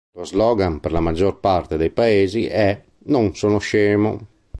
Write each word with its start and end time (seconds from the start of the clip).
Lo 0.17 0.23
slogan 0.25 0.79
per 0.79 0.91
la 0.91 0.99
maggior 0.99 1.39
parte 1.39 1.77
dei 1.77 1.91
paesi 1.91 2.47
è 2.47 2.85
"Non 3.03 3.35
sono 3.35 3.59
scemo! 3.59 4.17